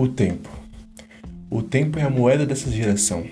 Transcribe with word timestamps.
O 0.00 0.08
tempo. 0.08 0.48
O 1.50 1.60
tempo 1.60 1.98
é 1.98 2.02
a 2.02 2.08
moeda 2.08 2.46
dessa 2.46 2.70
geração. 2.70 3.26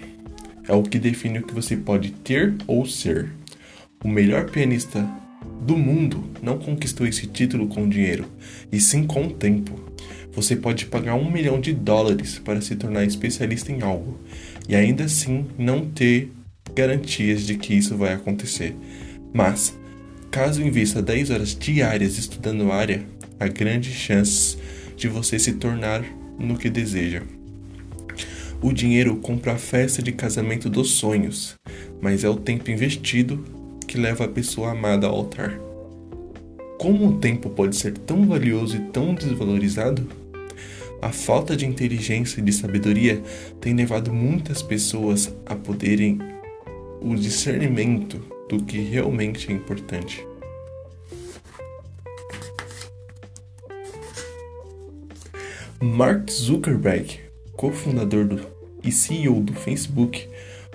É 0.69 0.75
o 0.75 0.83
que 0.83 0.99
define 0.99 1.39
o 1.39 1.43
que 1.43 1.55
você 1.55 1.75
pode 1.75 2.11
ter 2.11 2.55
ou 2.67 2.85
ser. 2.85 3.33
O 4.05 4.09
melhor 4.09 4.51
pianista 4.51 5.03
do 5.63 5.79
mundo 5.79 6.23
não 6.43 6.59
conquistou 6.59 7.07
esse 7.07 7.27
título 7.27 7.69
com 7.69 7.89
dinheiro, 7.89 8.27
e 8.71 8.79
sim 8.79 9.07
com 9.07 9.29
o 9.29 9.33
tempo. 9.33 9.81
Você 10.33 10.55
pode 10.57 10.85
pagar 10.85 11.15
um 11.15 11.31
milhão 11.31 11.59
de 11.59 11.73
dólares 11.73 12.39
para 12.39 12.61
se 12.61 12.77
tornar 12.77 13.05
especialista 13.05 13.73
em 13.73 13.81
algo, 13.81 14.21
e 14.69 14.77
ainda 14.77 15.05
assim 15.05 15.47
não 15.57 15.87
ter 15.87 16.31
garantias 16.75 17.47
de 17.47 17.57
que 17.57 17.73
isso 17.73 17.97
vai 17.97 18.13
acontecer. 18.13 18.77
Mas, 19.33 19.75
caso 20.31 20.61
invista 20.61 21.01
10 21.01 21.31
horas 21.31 21.57
diárias 21.59 22.19
estudando 22.19 22.71
a 22.71 22.77
área, 22.77 23.07
há 23.41 23.49
grandes 23.49 23.95
chances 23.95 24.59
de 24.99 25.09
você 25.09 25.39
se 25.39 25.55
tornar 25.55 26.18
no 26.39 26.57
que 26.57 26.71
deseja. 26.71 27.23
O 28.61 28.73
dinheiro 28.73 29.17
compra 29.17 29.53
a 29.53 29.59
festa 29.59 30.03
de 30.03 30.13
casamento 30.13 30.69
dos 30.69 30.93
sonhos, 30.93 31.55
mas 32.01 32.25
é 32.25 32.29
o 32.29 32.37
tempo 32.37 32.71
investido 32.71 33.45
que 33.87 33.97
leva 33.97 34.25
a 34.25 34.29
pessoa 34.29 34.73
amada 34.73 35.07
ao 35.07 35.15
altar. 35.15 35.59
Como 36.79 37.09
o 37.09 37.19
tempo 37.19 37.51
pode 37.51 37.77
ser 37.77 37.97
tão 37.99 38.27
valioso 38.27 38.77
e 38.77 38.81
tão 38.91 39.15
desvalorizado? 39.15 40.07
A 41.01 41.11
falta 41.11 41.57
de 41.57 41.65
inteligência 41.65 42.41
e 42.41 42.43
de 42.43 42.53
sabedoria 42.53 43.23
tem 43.61 43.75
levado 43.75 44.13
muitas 44.13 44.63
pessoas 44.63 45.33
a 45.47 45.55
poderem 45.55 46.19
o 47.01 47.15
discernimento 47.15 48.21
do 48.49 48.63
que 48.63 48.79
realmente 48.79 49.51
é 49.51 49.55
importante. 49.55 50.28
Mark 55.81 56.29
Zuckerberg, 56.29 57.21
cofundador 57.53 58.27
do, 58.27 58.41
e 58.83 58.91
CEO 58.91 59.41
do 59.41 59.53
Facebook, 59.53 60.29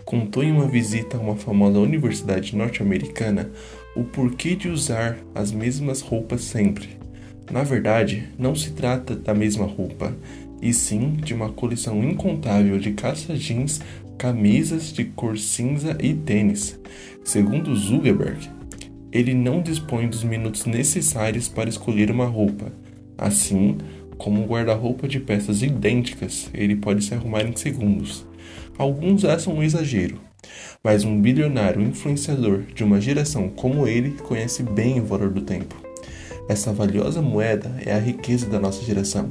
contou 0.05 0.41
em 0.41 0.51
uma 0.53 0.65
visita 0.65 1.17
a 1.17 1.19
uma 1.19 1.35
famosa 1.35 1.77
universidade 1.77 2.55
norte-americana 2.55 3.51
o 3.97 4.05
porquê 4.05 4.55
de 4.55 4.69
usar 4.69 5.17
as 5.35 5.51
mesmas 5.51 5.99
roupas 5.99 6.39
sempre. 6.41 6.87
Na 7.51 7.63
verdade, 7.63 8.29
não 8.39 8.55
se 8.55 8.71
trata 8.71 9.13
da 9.13 9.33
mesma 9.33 9.65
roupa, 9.65 10.15
e 10.61 10.73
sim 10.73 11.17
de 11.17 11.33
uma 11.33 11.49
coleção 11.49 12.01
incontável 12.01 12.79
de 12.79 12.93
calça 12.93 13.35
jeans, 13.35 13.81
camisas 14.17 14.93
de 14.93 15.03
cor 15.03 15.37
cinza 15.37 15.97
e 15.99 16.13
tênis. 16.13 16.79
Segundo 17.25 17.75
Zuckerberg, 17.75 18.49
ele 19.11 19.33
não 19.33 19.61
dispõe 19.61 20.07
dos 20.07 20.23
minutos 20.23 20.65
necessários 20.65 21.49
para 21.49 21.67
escolher 21.67 22.09
uma 22.09 22.25
roupa. 22.25 22.71
Assim, 23.17 23.77
como 24.23 24.41
um 24.41 24.47
guarda-roupa 24.47 25.05
de 25.05 25.19
peças 25.19 25.61
idênticas, 25.61 26.49
ele 26.53 26.77
pode 26.77 27.03
se 27.03 27.13
arrumar 27.13 27.41
em 27.41 27.53
segundos. 27.57 28.25
Alguns 28.77 29.25
acham 29.25 29.53
um 29.53 29.61
exagero, 29.61 30.17
mas 30.81 31.03
um 31.03 31.21
bilionário 31.21 31.81
influenciador 31.81 32.61
de 32.73 32.85
uma 32.85 33.01
geração 33.01 33.49
como 33.49 33.85
ele 33.85 34.11
conhece 34.11 34.63
bem 34.63 35.01
o 35.01 35.05
valor 35.05 35.29
do 35.29 35.41
tempo. 35.41 35.75
Essa 36.47 36.71
valiosa 36.71 37.21
moeda 37.21 37.69
é 37.85 37.93
a 37.93 37.99
riqueza 37.99 38.45
da 38.45 38.61
nossa 38.61 38.81
geração. 38.81 39.29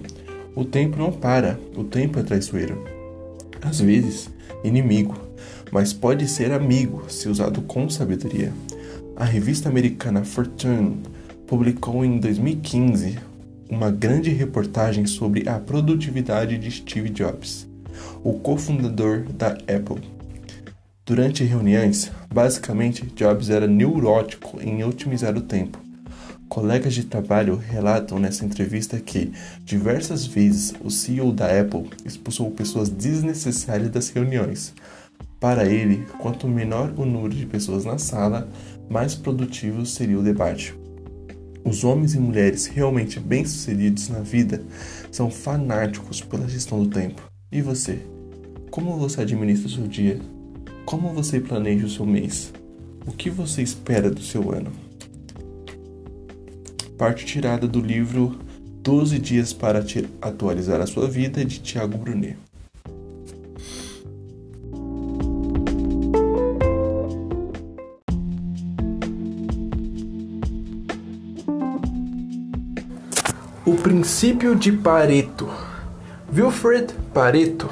O 0.54 0.62
tempo 0.62 0.98
não 0.98 1.10
para, 1.10 1.58
o 1.74 1.84
tempo 1.84 2.18
é 2.18 2.22
traiçoeiro. 2.22 2.84
Às 3.62 3.80
vezes, 3.80 4.28
inimigo, 4.62 5.16
mas 5.70 5.94
pode 5.94 6.28
ser 6.28 6.52
amigo 6.52 7.04
se 7.08 7.30
usado 7.30 7.62
com 7.62 7.88
sabedoria. 7.88 8.52
A 9.16 9.24
revista 9.24 9.70
americana 9.70 10.22
Fortune 10.22 10.98
publicou 11.46 12.04
em 12.04 12.18
2015 12.18 13.31
uma 13.72 13.90
grande 13.90 14.28
reportagem 14.28 15.06
sobre 15.06 15.48
a 15.48 15.58
produtividade 15.58 16.58
de 16.58 16.70
Steve 16.70 17.08
Jobs, 17.08 17.66
o 18.22 18.34
cofundador 18.34 19.22
da 19.32 19.52
Apple. 19.52 20.06
Durante 21.06 21.42
reuniões, 21.42 22.12
basicamente 22.30 23.06
Jobs 23.16 23.48
era 23.48 23.66
neurótico 23.66 24.60
em 24.60 24.84
otimizar 24.84 25.34
o 25.38 25.40
tempo. 25.40 25.78
Colegas 26.50 26.92
de 26.92 27.04
trabalho 27.04 27.56
relatam 27.56 28.18
nessa 28.18 28.44
entrevista 28.44 29.00
que, 29.00 29.32
diversas 29.64 30.26
vezes, 30.26 30.74
o 30.84 30.90
CEO 30.90 31.32
da 31.32 31.46
Apple 31.58 31.88
expulsou 32.04 32.50
pessoas 32.50 32.90
desnecessárias 32.90 33.88
das 33.88 34.10
reuniões. 34.10 34.74
Para 35.40 35.64
ele, 35.64 36.04
quanto 36.18 36.46
menor 36.46 36.92
o 36.94 37.06
número 37.06 37.34
de 37.34 37.46
pessoas 37.46 37.86
na 37.86 37.96
sala, 37.96 38.46
mais 38.90 39.14
produtivo 39.14 39.86
seria 39.86 40.18
o 40.18 40.22
debate. 40.22 40.81
Os 41.64 41.84
homens 41.84 42.14
e 42.14 42.18
mulheres 42.18 42.66
realmente 42.66 43.20
bem-sucedidos 43.20 44.08
na 44.08 44.18
vida 44.20 44.62
são 45.10 45.30
fanáticos 45.30 46.20
pela 46.20 46.48
gestão 46.48 46.82
do 46.82 46.90
tempo. 46.90 47.22
E 47.50 47.62
você? 47.62 48.00
Como 48.70 48.96
você 48.98 49.20
administra 49.20 49.68
o 49.68 49.70
seu 49.70 49.86
dia? 49.86 50.20
Como 50.84 51.12
você 51.12 51.38
planeja 51.38 51.86
o 51.86 51.90
seu 51.90 52.04
mês? 52.04 52.52
O 53.06 53.12
que 53.12 53.30
você 53.30 53.62
espera 53.62 54.10
do 54.10 54.22
seu 54.22 54.52
ano? 54.52 54.72
Parte 56.98 57.24
tirada 57.24 57.66
do 57.68 57.80
livro 57.80 58.38
12 58.82 59.18
Dias 59.18 59.52
para 59.52 59.84
Atualizar 60.20 60.80
a 60.80 60.86
Sua 60.86 61.08
Vida 61.08 61.44
de 61.44 61.60
Tiago 61.60 61.96
Brunet. 61.96 62.36
O 73.64 73.76
princípio 73.76 74.56
de 74.56 74.72
Pareto. 74.72 75.48
Wilfred 76.36 76.92
Pareto, 77.14 77.70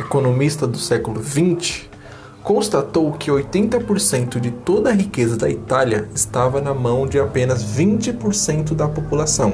economista 0.00 0.66
do 0.66 0.78
século 0.78 1.22
XX, 1.22 1.82
constatou 2.42 3.12
que 3.12 3.30
80% 3.30 4.40
de 4.40 4.50
toda 4.50 4.88
a 4.88 4.94
riqueza 4.94 5.36
da 5.36 5.50
Itália 5.50 6.08
estava 6.14 6.62
na 6.62 6.72
mão 6.72 7.06
de 7.06 7.20
apenas 7.20 7.62
20% 7.62 8.74
da 8.74 8.88
população. 8.88 9.52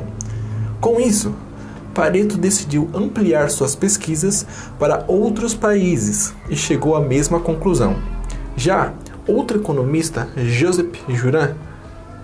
Com 0.80 1.00
isso, 1.00 1.34
Pareto 1.92 2.38
decidiu 2.38 2.88
ampliar 2.94 3.50
suas 3.50 3.74
pesquisas 3.74 4.46
para 4.78 5.04
outros 5.08 5.54
países 5.54 6.32
e 6.48 6.54
chegou 6.54 6.94
à 6.94 7.00
mesma 7.00 7.40
conclusão. 7.40 7.96
Já 8.56 8.94
outro 9.26 9.58
economista, 9.58 10.28
Joseph 10.36 10.94
Juran, 11.08 11.56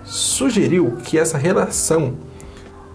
sugeriu 0.05 0.95
que 1.03 1.17
essa 1.17 1.37
relação 1.37 2.13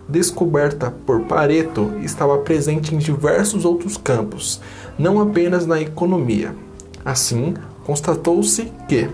descoberta 0.08 0.90
por 1.04 1.22
Pareto 1.22 1.92
estava 2.02 2.38
presente 2.38 2.94
em 2.94 2.98
diversos 2.98 3.64
outros 3.64 3.96
campos, 3.96 4.60
não 4.98 5.20
apenas 5.20 5.66
na 5.66 5.80
economia. 5.80 6.54
Assim, 7.04 7.54
constatou-se 7.84 8.72
que 8.88 9.08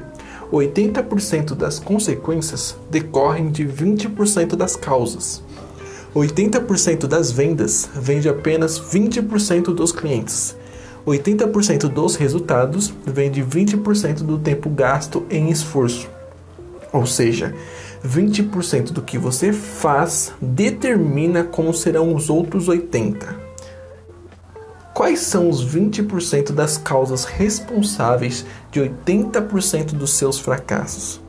80% 0.52 1.54
das 1.54 1.78
consequências 1.78 2.76
decorrem 2.90 3.50
de 3.50 3.64
20% 3.64 4.54
das 4.54 4.76
causas. 4.76 5.42
80% 6.14 7.06
das 7.06 7.32
vendas 7.32 7.88
vem 7.94 8.20
de 8.20 8.28
apenas 8.28 8.78
20% 8.78 9.74
dos 9.74 9.92
clientes. 9.92 10.54
80% 11.06 11.88
dos 11.88 12.16
resultados 12.16 12.92
vem 13.04 13.30
de 13.30 13.42
20% 13.42 14.22
do 14.22 14.38
tempo 14.38 14.68
gasto 14.68 15.24
em 15.30 15.50
esforço. 15.50 16.08
Ou 16.92 17.06
seja, 17.06 17.54
20% 18.06 18.90
do 18.92 19.02
que 19.02 19.16
você 19.16 19.52
faz 19.52 20.32
determina 20.40 21.44
como 21.44 21.72
serão 21.72 22.14
os 22.14 22.28
outros 22.28 22.68
80%. 22.68 23.42
Quais 24.94 25.20
são 25.20 25.48
os 25.48 25.64
20% 25.64 26.52
das 26.52 26.76
causas 26.76 27.24
responsáveis 27.24 28.44
de 28.70 28.80
80% 28.80 29.92
dos 29.92 30.12
seus 30.12 30.38
fracassos? 30.38 31.20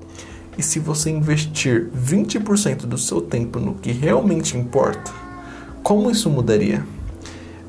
E 0.57 0.61
se 0.61 0.79
você 0.79 1.09
investir 1.09 1.89
20% 1.95 2.85
do 2.85 2.97
seu 2.97 3.21
tempo 3.21 3.59
no 3.59 3.73
que 3.75 3.91
realmente 3.91 4.57
importa, 4.57 5.11
como 5.81 6.11
isso 6.11 6.29
mudaria? 6.29 6.85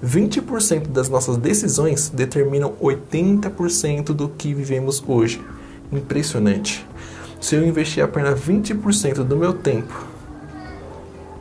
20% 0.04 0.88
das 0.88 1.08
nossas 1.08 1.36
decisões 1.36 2.10
determinam 2.10 2.74
80% 2.82 4.06
do 4.06 4.28
que 4.28 4.52
vivemos 4.52 5.02
hoje. 5.06 5.40
Impressionante. 5.90 6.84
Se 7.44 7.56
eu 7.56 7.66
investir 7.66 8.02
apenas 8.02 8.40
20% 8.40 9.16
do 9.16 9.36
meu 9.36 9.52
tempo 9.52 9.92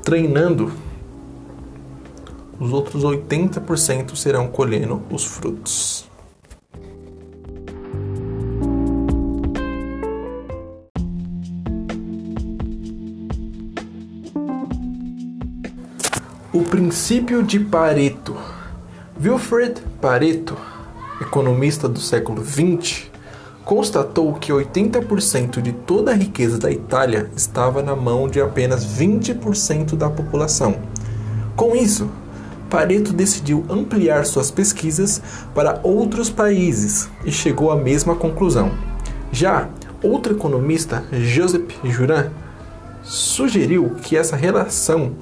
treinando, 0.04 0.70
os 2.60 2.74
outros 2.74 3.06
80% 3.06 4.14
serão 4.18 4.50
colhendo 4.50 5.02
os 5.10 5.24
frutos. 5.24 6.06
O 16.52 16.64
princípio 16.64 17.42
de 17.42 17.62
Pareto. 17.62 18.36
Wilfred 19.24 19.82
Pareto, 20.02 20.58
economista 21.22 21.88
do 21.88 22.02
século 22.02 22.44
XX, 22.44 23.13
constatou 23.64 24.34
que 24.34 24.52
80% 24.52 25.62
de 25.62 25.72
toda 25.72 26.12
a 26.12 26.16
riqueza 26.16 26.58
da 26.58 26.72
Itália 26.72 27.30
estava 27.36 27.82
na 27.82 27.96
mão 27.96 28.28
de 28.28 28.42
apenas 28.42 28.86
20% 28.86 29.96
da 29.96 30.10
população. 30.10 30.76
Com 31.56 31.76
isso, 31.76 32.10
Pareto 32.70 33.14
decidiu 33.14 33.64
ampliar 33.70 34.26
suas 34.26 34.50
pesquisas 34.50 35.22
para 35.54 35.80
outros 35.84 36.30
países 36.30 37.08
e 37.24 37.32
chegou 37.32 37.72
à 37.72 37.76
mesma 37.76 38.16
conclusão. 38.16 38.72
Já 39.32 39.70
outro 40.02 40.34
economista, 40.34 41.04
Joseph 41.12 41.72
Juran, 41.84 42.32
sugeriu 43.04 43.92
que 44.02 44.18
essa 44.18 44.36
relação 44.36 45.14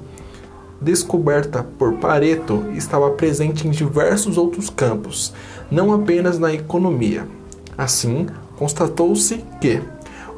descoberta 0.80 1.62
por 1.78 1.94
Pareto 1.94 2.64
estava 2.74 3.10
presente 3.10 3.68
em 3.68 3.70
diversos 3.70 4.36
outros 4.36 4.68
campos, 4.70 5.32
não 5.70 5.92
apenas 5.92 6.38
na 6.38 6.52
economia. 6.52 7.26
Assim, 7.76 8.26
constatou-se 8.56 9.44
que 9.60 9.80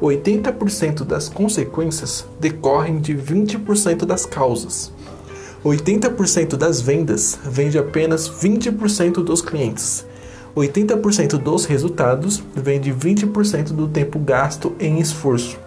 80% 0.01 1.03
das 1.03 1.29
consequências 1.29 2.25
decorrem 2.39 2.99
de 2.99 3.15
20% 3.15 4.05
das 4.05 4.25
causas. 4.25 4.91
80% 5.63 6.55
das 6.55 6.79
vendas 6.79 7.39
vem 7.43 7.69
de 7.69 7.79
apenas 7.79 8.29
20% 8.29 9.23
dos 9.23 9.41
clientes. 9.41 10.05
80% 10.55 11.37
dos 11.37 11.65
resultados 11.65 12.41
vem 12.55 12.79
de 12.79 12.93
20% 12.93 13.73
do 13.73 13.87
tempo 13.87 14.19
gasto 14.19 14.75
em 14.79 14.99
esforço. 14.99 15.57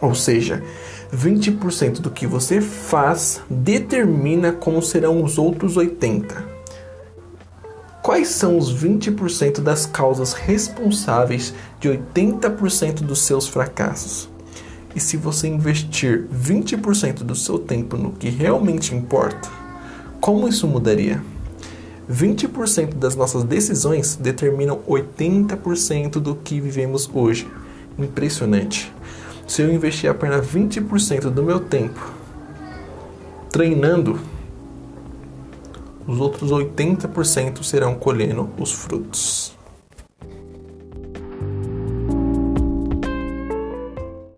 Ou 0.00 0.14
seja, 0.14 0.62
20% 1.12 2.00
do 2.00 2.10
que 2.10 2.26
você 2.26 2.60
faz 2.60 3.40
determina 3.48 4.52
como 4.52 4.82
serão 4.82 5.22
os 5.22 5.38
outros 5.38 5.76
80%. 5.76 6.53
Quais 8.14 8.28
são 8.28 8.56
os 8.56 8.72
20% 8.72 9.60
das 9.60 9.86
causas 9.86 10.34
responsáveis 10.34 11.52
de 11.80 11.88
80% 11.88 13.00
dos 13.00 13.22
seus 13.22 13.48
fracassos? 13.48 14.28
E 14.94 15.00
se 15.00 15.16
você 15.16 15.48
investir 15.48 16.24
20% 16.32 17.24
do 17.24 17.34
seu 17.34 17.58
tempo 17.58 17.96
no 17.96 18.12
que 18.12 18.28
realmente 18.28 18.94
importa, 18.94 19.50
como 20.20 20.46
isso 20.46 20.68
mudaria? 20.68 21.20
20% 22.08 22.94
das 22.94 23.16
nossas 23.16 23.42
decisões 23.42 24.14
determinam 24.14 24.78
80% 24.86 26.20
do 26.20 26.36
que 26.36 26.60
vivemos 26.60 27.10
hoje. 27.12 27.48
Impressionante. 27.98 28.94
Se 29.44 29.60
eu 29.60 29.74
investir 29.74 30.08
apenas 30.08 30.46
20% 30.46 31.30
do 31.30 31.42
meu 31.42 31.58
tempo 31.58 32.12
treinando, 33.50 34.20
os 36.06 36.20
outros 36.20 36.50
80% 36.50 37.62
serão 37.62 37.94
colhendo 37.94 38.50
os 38.58 38.72
frutos. 38.72 39.54